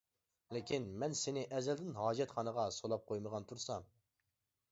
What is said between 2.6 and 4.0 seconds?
سولاپ قويمىغان تۇرسام!